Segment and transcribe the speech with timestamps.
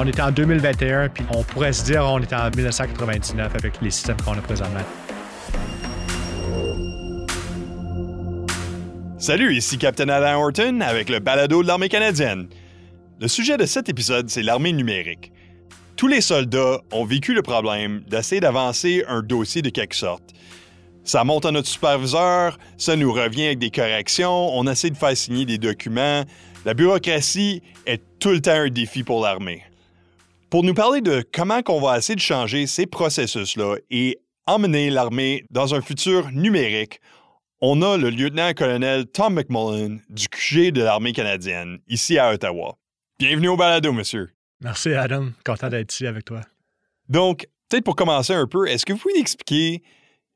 [0.00, 3.90] On est en 2021, puis on pourrait se dire on est en 1999 avec les
[3.90, 4.78] systèmes qu'on a présentement.
[9.18, 12.46] Salut, ici Captain Alain Horton avec le balado de l'armée canadienne.
[13.20, 15.32] Le sujet de cet épisode, c'est l'armée numérique.
[15.96, 20.32] Tous les soldats ont vécu le problème d'essayer d'avancer un dossier de quelque sorte.
[21.02, 25.16] Ça monte à notre superviseur, ça nous revient avec des corrections, on essaie de faire
[25.16, 26.22] signer des documents.
[26.64, 29.64] La bureaucratie est tout le temps un défi pour l'armée.
[30.50, 35.44] Pour nous parler de comment on va essayer de changer ces processus-là et emmener l'armée
[35.50, 37.02] dans un futur numérique,
[37.60, 42.78] on a le lieutenant-colonel Tom McMullen du QG de l'armée canadienne, ici à Ottawa.
[43.18, 44.30] Bienvenue au balado, monsieur.
[44.62, 45.32] Merci, Adam.
[45.44, 46.40] Content d'être ici avec toi.
[47.10, 49.82] Donc, peut-être pour commencer un peu, est-ce que vous pouvez expliquer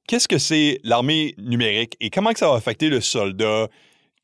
[0.06, 3.68] qu'est-ce que c'est l'armée numérique et comment que ça va affecter le soldat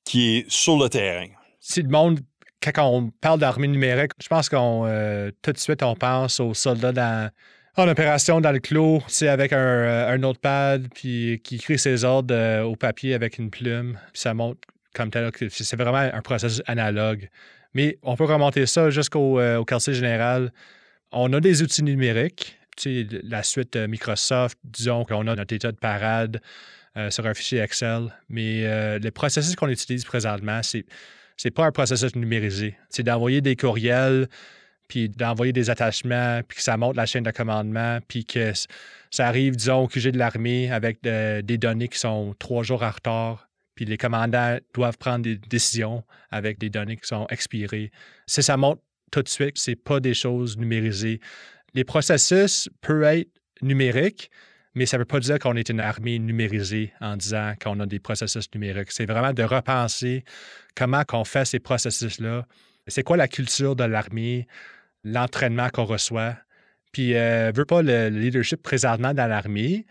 [0.04, 1.28] qui est sur le terrain?
[1.60, 2.20] Si le monde,
[2.62, 6.54] quand on parle d'armée numérique, je pense qu'on euh, tout de suite, on pense aux
[6.54, 7.30] soldats
[7.76, 12.04] en opération dans le clos, c'est avec un, euh, un, notepad, puis qui écrit ses
[12.04, 14.60] ordres euh, au papier avec une plume, puis ça montre
[14.94, 15.30] comme tel.
[15.50, 17.28] C'est vraiment un processus analogue.
[17.74, 20.52] Mais on peut remonter ça jusqu'au quartier général.
[21.12, 26.40] On a des outils numériques, la suite Microsoft, disons qu'on a notre état de parade
[27.10, 30.86] sur un fichier Excel, mais le processus qu'on utilise présentement, c'est
[31.38, 32.76] c'est pas un processus numérisé.
[32.90, 34.28] C'est d'envoyer des courriels,
[34.88, 38.52] puis d'envoyer des attachements, puis que ça monte la chaîne de commandement, puis que
[39.10, 42.90] ça arrive, disons, au QG de l'armée avec des données qui sont trois jours en
[42.90, 47.92] retard, puis les commandants doivent prendre des décisions avec des données qui sont expirées.
[48.26, 48.80] Si ça monte
[49.12, 51.20] tout de suite, c'est pas des choses numérisées.
[51.74, 53.30] Les processus peuvent être
[53.62, 54.30] numériques,
[54.78, 57.86] mais ça ne veut pas dire qu'on est une armée numérisée en disant qu'on a
[57.86, 58.92] des processus numériques.
[58.92, 60.24] C'est vraiment de repenser
[60.74, 62.46] comment on fait ces processus-là.
[62.86, 64.46] C'est quoi la culture de l'armée?
[65.04, 66.36] l'entraînement qu'on reçoit.
[66.92, 69.86] Puis, euh, veux pas le, leadership présentement dans l'armée,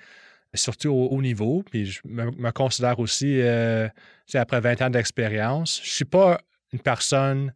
[0.53, 1.63] surtout au haut niveau.
[1.69, 3.87] Puis, je me, considère aussi, euh,
[4.33, 6.39] après 20 ans d'expérience, je suis pas
[6.73, 7.53] une personne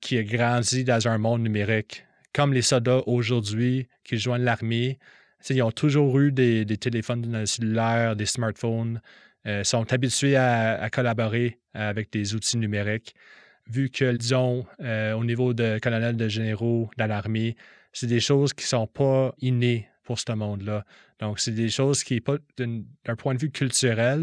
[0.00, 2.04] qui a grandi dans un monde numérique.
[2.32, 4.98] Comme les soldats aujourd'hui qui joignent l'armée,
[5.50, 9.00] ils ont toujours eu des, téléphones cellulaires, des smartphones,
[9.46, 13.14] euh, sont habitués à, collaborer avec des outils numériques
[13.68, 17.56] vu que, disons, euh, au niveau de colonel de généraux dans l'armée,
[17.92, 20.84] c'est des choses qui ne sont pas innées pour ce monde-là.
[21.18, 22.22] Donc, c'est des choses qui,
[22.56, 24.20] d'un point de vue culturel,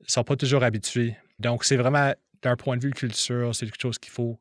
[0.00, 1.16] ne sont pas toujours habitués.
[1.38, 4.38] Donc, c'est vraiment, d'un point de vue culture, c'est quelque chose qu'il faut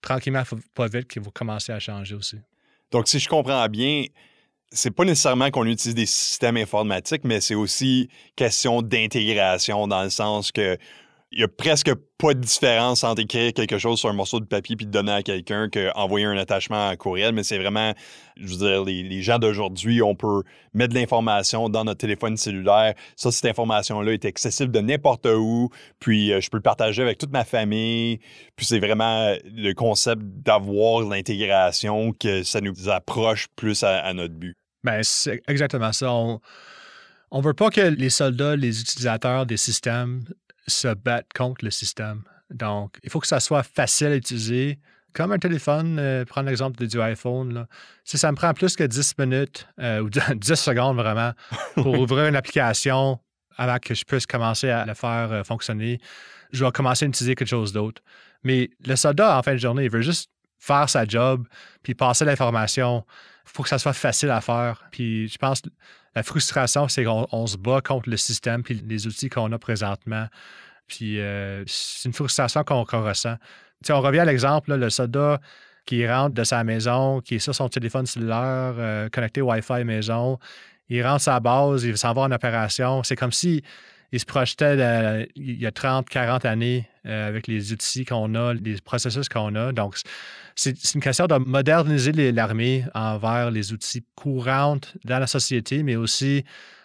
[0.00, 0.42] tranquillement,
[0.74, 2.38] pas vite, qu'il faut commencer à changer aussi.
[2.90, 4.04] Donc, si je comprends bien,
[4.72, 10.10] c'est pas nécessairement qu'on utilise des systèmes informatiques, mais c'est aussi question d'intégration dans le
[10.10, 10.78] sens que
[11.32, 14.44] il n'y a presque pas de différence entre écrire quelque chose sur un morceau de
[14.44, 17.94] papier puis de donner à quelqu'un qu'envoyer un attachement à courriel, mais c'est vraiment,
[18.36, 20.42] je veux dire, les, gens d'aujourd'hui, on peut
[20.74, 22.92] mettre de l'information dans notre téléphone cellulaire.
[23.16, 27.16] Ça, cette information-là est accessible de n'importe où, puis euh, je peux le partager avec
[27.16, 28.18] toute ma famille.
[28.54, 34.56] Puis c'est vraiment le concept d'avoir l'intégration que ça nous approche plus à, notre but.
[34.84, 36.10] Ben, c'est exactement ça.
[36.12, 36.40] On
[37.32, 40.24] ne veut pas que les soldats, les utilisateurs des systèmes
[40.66, 42.22] se battre contre le système.
[42.50, 44.78] Donc, il faut que ça soit facile à utiliser.
[45.14, 47.66] Comme un téléphone, euh, prendre l'exemple du iPhone,
[48.02, 51.32] si ça me prend plus que 10 minutes euh, ou 10 secondes vraiment
[51.74, 53.18] pour ouvrir une application
[53.58, 56.00] avant que je puisse commencer à la faire euh, fonctionner,
[56.52, 58.02] je vais commencer à utiliser quelque chose d'autre.
[58.42, 61.46] Mais le soldat, en fin de journée, il veut juste faire sa job
[61.82, 63.04] puis passer l'information.
[63.44, 64.84] Faut que ça soit facile à faire.
[64.90, 65.62] Puis je pense
[66.14, 70.26] la frustration, c'est qu'on se bat contre le système puis les outils qu'on a présentement.
[70.86, 73.36] Puis euh, c'est une frustration qu'on ressent.
[73.88, 75.40] on revient à l'exemple, le soldat
[75.86, 80.38] qui rentre de sa maison, qui est sur son téléphone cellulaire, euh, connecté Wi-Fi maison,
[80.88, 83.02] il rentre sa base, il s'en va en opération.
[83.02, 83.62] C'est comme si
[84.12, 88.52] il se projetait il y a 30, 40 années euh, avec les outils qu'on a,
[88.52, 89.72] les processus qu'on a.
[89.72, 89.96] Donc,
[90.54, 96.44] c'est une question de moderniser l'armée envers les outils courants dans la société, mais aussi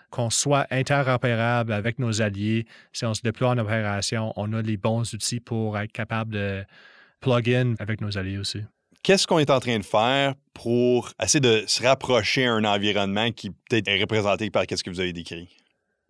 [0.10, 2.66] qu'on soit interopérable avec nos alliés.
[2.94, 6.64] Si on se déploie en opération, on a les bons outils pour être capable de
[7.19, 8.62] plug-in avec nos alliés aussi.
[9.04, 13.31] Qu'est-ce qu'on est en train de faire pour essayer de se rapprocher à un environnement
[13.31, 15.50] qui peut-être est représenté par ce que vous avez décrit?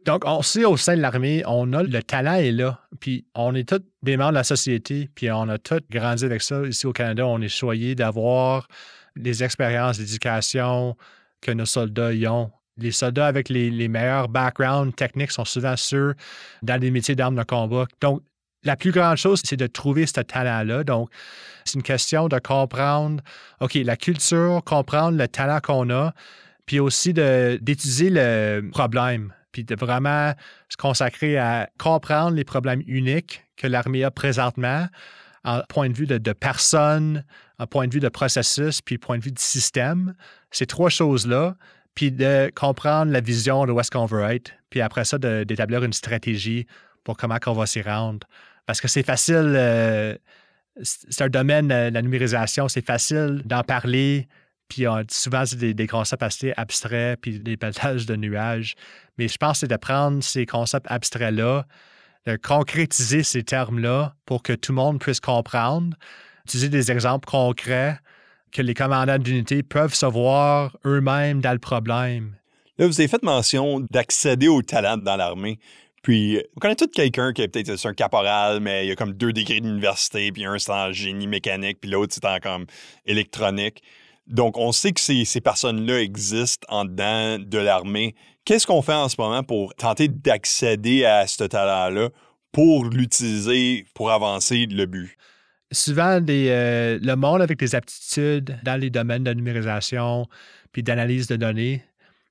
[0.08, 2.80] Donc, on sait au sein de l'armée, on a le talent est là.
[3.02, 6.42] Puis, on est tous des membres de la société, puis on a tous grandi avec
[6.42, 6.66] ça.
[6.66, 8.70] Ici au Canada, on est choyé d'avoir
[9.18, 10.96] les expériences d'éducation
[11.42, 12.50] que nos soldats y ont.
[12.78, 16.16] Les soldats avec les, meilleurs backgrounds techniques sont souvent ceux
[16.64, 17.86] dans des métiers d'armes de combat.
[18.00, 18.22] Donc,
[18.64, 20.86] la plus grande chose, c'est de trouver ce talent-là.
[20.86, 21.10] Donc,
[21.66, 23.22] c'est une question de comprendre,
[23.60, 26.14] OK, la culture, comprendre le talent qu'on a,
[26.66, 30.34] puis aussi d'étudier le problème, puis de vraiment
[30.70, 34.88] se consacrer à comprendre les problèmes uniques que l'armée a présentement,
[35.44, 37.24] en point de vue de, de personne,
[37.60, 40.14] en point de vue de processus, puis point de vue de système.
[40.52, 41.56] Ces trois choses-là,
[41.96, 45.84] puis de comprendre la vision de où est-ce qu'on veut être, puis après ça, d'établir
[45.84, 46.68] une stratégie
[47.04, 48.28] pour comment on va s'y rendre.
[48.68, 50.16] Parce que c'est facile, euh,
[50.84, 54.28] c'est un domaine, euh, la numérisation, c'est facile d'en parler,
[54.68, 58.76] puis souvent, c'est des, concepts assez abstraits, puis des pelletages de nuages.
[59.18, 61.66] Mais je pense que c'est de prendre ces concepts abstraits-là,
[62.26, 65.96] de concrétiser ces termes-là pour que tout le monde puisse comprendre,
[66.46, 67.98] utiliser des exemples concrets,
[68.52, 72.36] que les commandants d'unité peuvent se voir eux-mêmes dans le problème.
[72.78, 75.60] Là, vous avez fait mention d'accéder au talent dans l'armée.
[76.04, 79.34] Puis, on connaît tout quelqu'un qui est peut-être un caporal, mais il a comme deux
[79.34, 82.66] degrés d'université, puis un c'est en génie mécanique, puis l'autre c'est en comme
[83.06, 83.82] électronique.
[84.28, 88.16] Donc, on sait que ces, ces personnes-là existent en dedans de l'armée.
[88.46, 92.10] Qu'est-ce qu'on fait en ce moment pour tenter d'accéder à ce talent-là
[92.52, 95.18] pour l'utiliser pour avancer le but?
[95.72, 100.26] souvent euh, le monde avec des aptitudes dans les domaines de numérisation
[100.72, 101.84] puis d'analyse de données,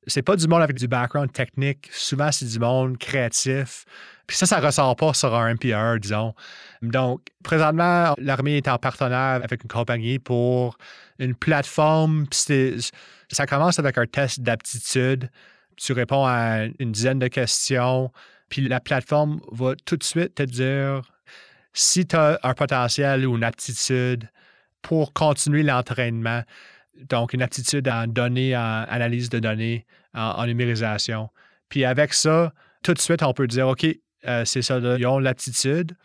[0.07, 1.89] c'est pas du monde avec du background technique.
[1.93, 3.85] Souvent, c'est du monde créatif.
[4.27, 6.35] Puis ça, ça ressort pas sur un MPR, disons.
[6.83, 10.79] Donc, présentement, l'armée est en partenaire avec une compagnie pour
[11.19, 12.27] une plateforme.
[12.33, 15.31] ça commence avec un test d'aptitude.
[15.77, 18.11] Tu réponds à une dizaine de questions.
[18.49, 21.03] Puis la plateforme va tout de suite te dire
[21.73, 24.29] si tu as un potentiel ou une aptitude
[24.83, 26.43] pour continuer l'entraînement,
[27.09, 31.29] donc une aptitude en données, en analyse de données, en, numérisation.
[31.69, 32.53] Puis avec ça,
[32.83, 33.87] tout de suite, on peut dire, OK,
[34.27, 35.97] euh, c'est ça, ils ont l'aptitude,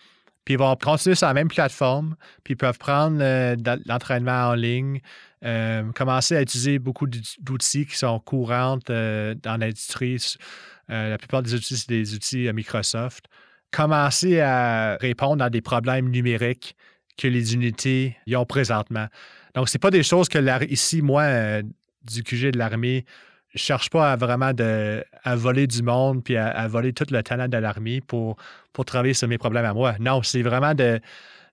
[0.46, 3.56] puis ils vont continuer sur la même plateforme, puis ils peuvent prendre euh,
[3.86, 5.02] l'entraînement en ligne,
[5.44, 10.18] euh, commencer à utiliser beaucoup d'outils qui sont courants dans l'industrie.
[10.88, 13.28] la plupart des outils, c'est des outils Microsoft
[13.72, 16.76] commencer à répondre à des problèmes numériques
[17.18, 19.08] que les unités y ont présentement.
[19.56, 21.64] Donc, ce pas des choses que ici, moi, euh,
[22.04, 23.06] du QG de l'armée,
[23.50, 24.52] je ne cherche pas à vraiment
[25.24, 28.38] à voler du monde puis à, voler tout le talent de l'armée pour,
[28.72, 29.96] pour travailler sur mes problèmes à moi.
[30.00, 31.02] Non, c'est vraiment de,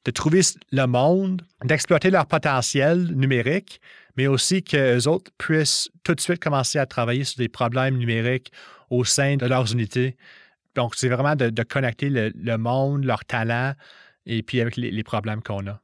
[0.04, 0.40] de trouver
[0.70, 3.80] le monde, d'exploiter leur potentiel numérique,
[4.16, 8.52] mais aussi qu'eux autres puissent tout de suite commencer à travailler sur des problèmes numériques
[8.90, 10.16] au sein de leurs unités.
[10.74, 13.74] Donc, c'est vraiment de, connecter le, monde, leur talent,
[14.26, 15.80] et puis avec les, problèmes qu'on a.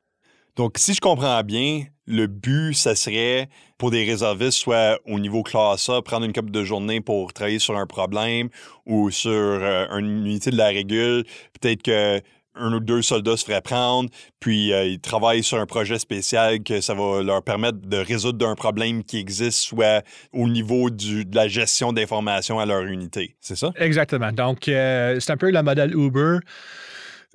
[0.57, 5.43] Donc, si je comprends bien, le but, ça serait pour des réservistes, soit au niveau
[5.43, 8.49] classe A, prendre une couple de journées pour travailler sur un problème
[8.87, 11.25] ou sur euh, une unité de la régule.
[11.61, 12.21] Peut-être que
[12.57, 14.09] un ou deux soldats se feraient prendre,
[14.39, 18.47] puis euh, ils travaillent sur un projet spécial que ça va leur permettre de résoudre
[18.47, 23.35] un problème qui existe, soit au niveau du, de la gestion d'informations à leur unité.
[23.41, 23.73] C'est ça?
[23.77, 24.31] Exactement.
[24.31, 26.39] Donc, euh, c'est un peu le modèle Uber,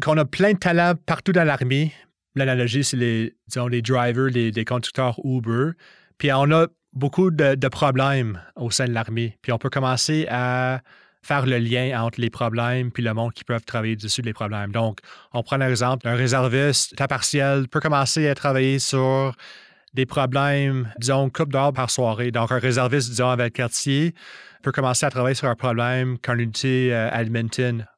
[0.02, 1.92] qu'on a plein de talents partout dans l'armée.
[2.36, 5.72] L'analogie, c'est les, disons, les drivers, les, conducteurs Uber.
[6.18, 9.38] Puis on a beaucoup de, problèmes au sein de l'armée.
[9.42, 10.82] Puis on peut commencer à
[11.22, 14.72] faire le lien entre les problèmes puis le monde qui peuvent travailler dessus les problèmes.
[14.72, 15.00] Donc,
[15.34, 19.36] on prend l'exemple d'un réserviste à partiel peut commencer à travailler sur
[19.94, 22.32] des problèmes, disons, coupe d'heures par soirée.
[22.32, 24.14] Donc, un réserviste, disons, avec quartier
[24.62, 27.10] peut commencer à travailler sur un problème qu'un unité euh,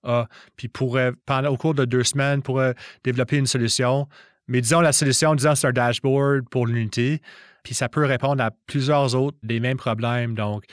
[0.04, 4.08] a, puis pourrait, pendant, au cours de deux semaines, pourrait développer une solution.
[4.48, 7.22] Mais disons, la solution, disons, c'est un dashboard pour l'unité,
[7.64, 10.36] puis ça peut répondre à plusieurs autres des mêmes problèmes.
[10.36, 10.66] Donc,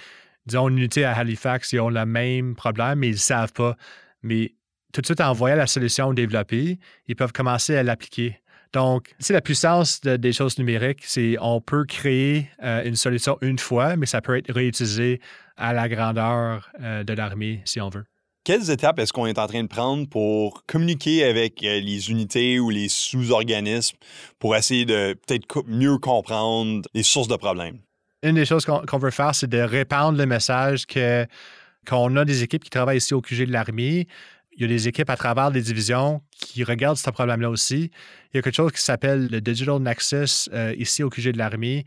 [0.47, 3.77] disons, une unité à Halifax, ils ont le même problème, mais ils ne savent pas.
[4.23, 4.55] Mais
[4.93, 8.41] tout de suite, en voyant la solution développée, ils peuvent commencer à l'appliquer.
[8.73, 13.59] Donc, c'est la puissance des choses numériques, c'est on peut créer euh, une solution une
[13.59, 15.21] fois, mais ça peut être réutilisé
[15.57, 18.05] à la grandeur euh, de l'armée si on veut.
[18.49, 22.59] Quelles étapes est-ce qu'on est en train de prendre pour communiquer avec euh, les unités
[22.59, 23.99] ou les sous-organismes
[24.39, 27.81] pour essayer de peut-être mieux comprendre les sources de problèmes?
[28.23, 31.27] une des choses qu'on veut faire, c'est de répandre le message que
[31.87, 34.09] qu'on a des équipes qui travaillent ici au QG de l'armée.
[34.57, 37.91] Il y a des équipes à travers les divisions qui regardent ce problème-là aussi.
[38.33, 41.39] Il y a quelque chose qui s'appelle le Digital Nexus euh, ici au QG de
[41.39, 41.85] l'armée.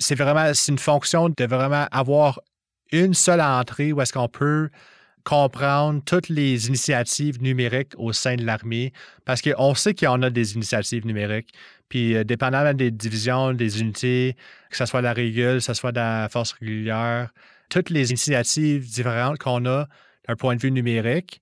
[0.00, 2.40] C'est vraiment une fonction de vraiment avoir
[2.90, 4.70] une seule entrée où est-ce qu'on peut
[5.24, 8.92] comprendre toutes les initiatives numériques au sein de l'armée
[9.24, 11.52] parce qu'on sait qu'il y en a des initiatives numériques.
[11.88, 14.36] Puis, euh, dépendamment des divisions, des unités,
[14.70, 17.30] que ce soit la régule, que ce soit la force régulière,
[17.70, 19.86] toutes les initiatives différentes qu'on a
[20.28, 21.40] d'un point de vue numérique,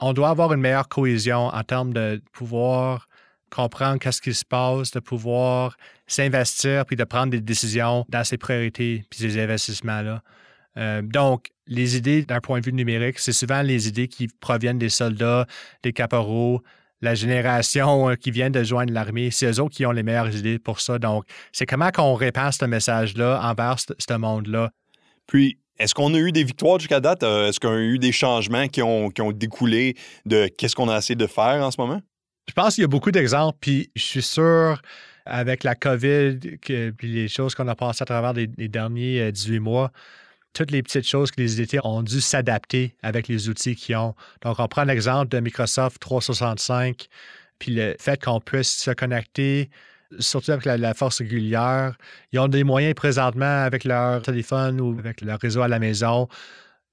[0.00, 3.08] on doit avoir une meilleure cohésion en termes de pouvoir
[3.50, 5.76] comprendre qu'est-ce qui se passe, de pouvoir
[6.06, 10.22] s'investir puis de prendre des décisions dans ces priorités puis ces investissements-là.
[10.76, 14.78] Euh, donc, les idées d'un point de vue numérique, c'est souvent les idées qui proviennent
[14.78, 15.46] des soldats,
[15.82, 16.62] des caporaux,
[17.00, 19.30] la génération euh, qui vient de joindre l'armée.
[19.30, 20.98] C'est eux autres qui ont les meilleures idées pour ça.
[20.98, 24.70] Donc, c'est comment qu'on répand ce message-là envers ce monde-là.
[25.26, 27.22] Puis, est-ce qu'on a eu des victoires jusqu'à date?
[27.22, 30.88] Euh, est-ce qu'on a eu des changements qui ont, qui ont découlé de qu'est-ce qu'on
[30.88, 32.00] a essayé de faire en ce moment?
[32.48, 34.80] Je pense qu'il y a beaucoup d'exemples, puis je suis sûr,
[35.24, 39.60] avec la COVID, que, puis les choses qu'on a passées à travers les, derniers 18
[39.60, 39.90] mois,
[40.54, 44.14] toutes les petites choses que les étés ont dû s'adapter avec les outils qu'ils ont.
[44.42, 47.08] Donc, on prend l'exemple de Microsoft 365,
[47.58, 49.68] puis le fait qu'on puisse se connecter,
[50.18, 51.96] surtout avec la, force régulière.
[52.32, 56.28] Ils ont des moyens présentement avec leur téléphone ou avec leur réseau à la maison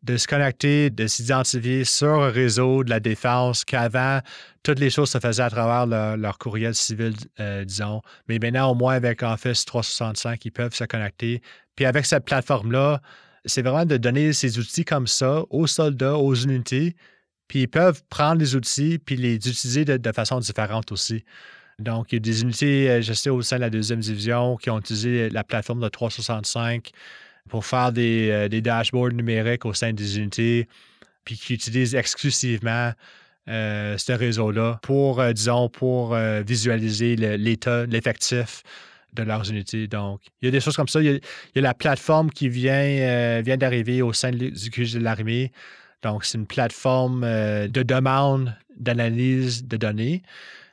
[0.04, 4.20] de se connecter, de s'identifier sur un réseau de la défense qu'avant,
[4.64, 5.86] toutes les choses se faisaient à travers
[6.18, 8.02] leur, courriel civil, euh, disons.
[8.28, 11.44] Mais maintenant, au moins avec Office 365, ils peuvent se connecter.
[11.76, 13.00] Puis avec cette plateforme-là,
[13.46, 16.96] c'est vraiment de donner ces outils comme ça aux soldats, aux unités,
[17.48, 21.24] puis ils peuvent prendre les outils puis les utiliser de, façon différente aussi.
[21.80, 24.56] Donc, il y a des unités, euh, je sais, au sein de la deuxième division
[24.58, 26.92] qui ont utilisé la plateforme de 365
[27.50, 30.68] pour faire des, euh, des dashboards numériques au sein des unités,
[31.26, 32.94] puis qui utilisent exclusivement
[33.48, 38.64] euh, ce réseau-là pour, disons, pour visualiser l'état, l'effectif
[39.14, 39.88] de leurs unités.
[39.88, 41.02] Donc, il y a des choses comme ça.
[41.02, 41.20] Il
[41.56, 45.52] y a, la plateforme qui vient, euh, d'arriver au sein du QG de l'armée.
[46.04, 50.24] Donc, c'est une plateforme euh, de demande d'analyse de données.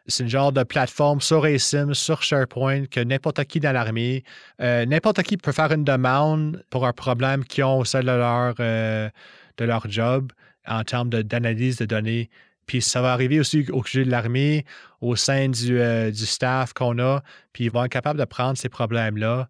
[0.07, 4.25] C'est une genre de plateforme sur ASIM, sur SharePoint, que n'importe qui dans l'armée,
[4.63, 9.65] euh, n'importe qui peut faire une demande pour un problème qu'ils ont au sein de
[9.65, 10.33] leur job
[10.67, 12.31] en termes d'analyse de données.
[12.69, 14.65] Puis ça va arriver aussi au QG de l'armée,
[15.01, 17.23] au sein du, euh, du staff qu'on a.
[17.53, 19.49] Puis ils vont être capables de prendre ces problèmes-là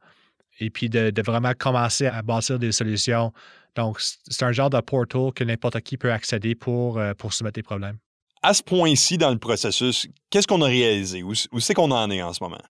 [0.61, 3.33] et puis de, vraiment commencer à bâtir des solutions.
[3.75, 7.57] Donc, c'est un genre de portal que n'importe qui peut accéder pour, euh, pour soumettre
[7.57, 7.99] des problèmes.
[8.43, 11.23] À ce point-ci dans le processus, qu'est-ce qu'on a réalisé?
[11.25, 12.63] Où, c'est qu'on en est en ce moment?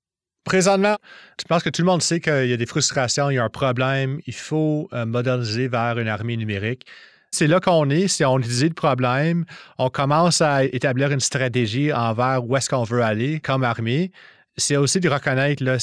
[0.45, 0.97] Présentement,
[1.39, 3.45] je pense que tout le monde sait qu'il y a des frustrations, il y a
[3.45, 4.19] un problème.
[4.27, 6.87] Il faut euh, moderniser vers une armée numérique.
[7.31, 8.09] C'est là qu'on est.
[8.09, 9.45] Si on dit le problème,
[9.79, 14.11] on commence à établir une stratégie envers où est-ce qu'on veut aller comme armée.
[14.57, 15.79] C'est aussi de reconnaître là,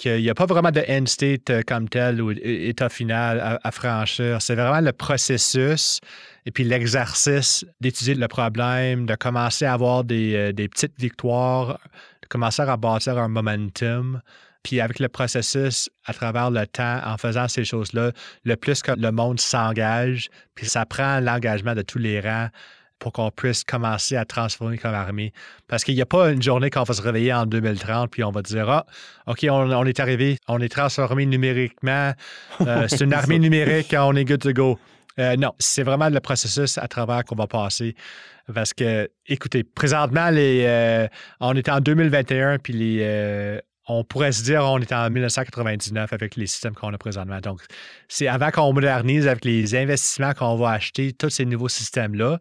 [0.00, 3.70] qu'il n'y a pas vraiment de end state euh, comme tel ou état final à,
[3.72, 4.40] franchir.
[4.40, 6.00] C'est vraiment le processus
[6.46, 11.78] et puis l'exercice d'étudier le problème, de commencer à avoir des, euh, des petites victoires,
[12.22, 14.20] de commencer à bâtir un momentum.
[14.62, 18.12] Puis avec le processus, à travers le temps, en faisant ces choses-là,
[18.44, 22.48] le plus que le monde s'engage, puis ça prend l'engagement de tous les rangs
[23.00, 25.32] pour qu'on puisse commencer à transformer comme armée.
[25.66, 28.30] Parce qu'il n'y a pas une journée qu'on va se réveiller en 2030 puis on
[28.30, 28.86] va dire Ah,
[29.26, 32.12] OK, on, est arrivé, on est transformé numériquement,
[32.60, 34.78] euh, c'est une armée numérique, on est good to go.
[35.18, 37.96] Euh, non, c'est vraiment le processus à travers qu'on va passer.
[38.54, 41.08] Parce que, écoutez, présentement, les, euh,
[41.40, 46.36] on est en 2021, puis les, on pourrait se dire on est en 1999 avec
[46.36, 47.40] les systèmes qu'on a présentement.
[47.40, 47.62] Donc,
[48.08, 52.38] c'est avant qu'on modernise avec les investissements qu'on va acheter, tous ces nouveaux systèmes-là,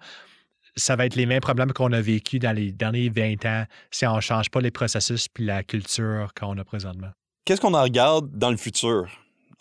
[0.75, 4.05] ça va être les mêmes problèmes qu'on a vécu dans les derniers 20 ans si
[4.05, 7.09] on ne change pas les processus puis la culture qu'on a présentement.
[7.45, 9.07] Qu'est-ce qu'on en regarde dans le futur?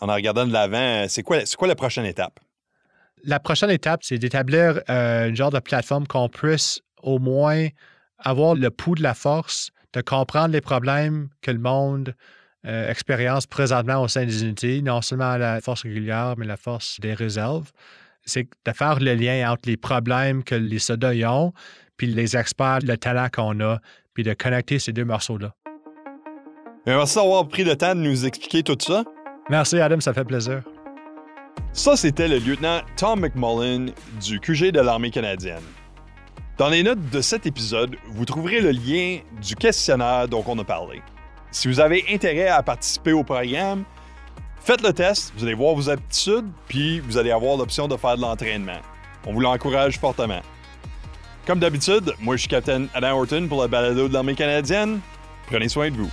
[0.01, 2.39] En en regardant de l'avant, c'est quoi, quoi la prochaine étape?
[3.25, 7.67] La prochaine étape, c'est d'établir euh, une genre de plateforme qu'on puisse au moins
[8.19, 12.15] avoir le pouls de la force de comprendre les problèmes que le monde
[12.67, 16.99] euh, expérience présentement au sein des unités, non seulement la force régulière, mais la force
[17.01, 17.71] des réserves.
[18.25, 21.53] C'est de faire le lien entre les problèmes que les soldats ont,
[21.97, 23.79] puis les experts, le talent qu'on a,
[24.13, 25.55] puis de connecter ces deux morceaux-là.
[26.87, 29.05] Merci d'avoir pris le temps de nous expliquer tout ça.
[29.51, 30.63] Merci, Adam, ça fait plaisir.
[31.73, 35.63] Ça, c'était le lieutenant Tom McMullen du QG de l'armée canadienne.
[36.59, 40.65] Dans les notes de cet épisode, vous trouverez le lien du questionnaire dont on a
[40.65, 41.01] parlé.
[41.53, 43.85] Si vous avez intérêt à participer au programme,
[44.61, 48.17] faites le test, vous allez voir vos aptitudes, puis vous allez avoir l'option de faire
[48.17, 48.81] de l'entraînement.
[49.25, 50.41] On vous l'encourage fortement.
[51.47, 54.99] Comme d'habitude, moi je suis Captain Adam Horton pour la balado de l'armée canadienne.
[55.47, 56.11] Prenez soin de vous.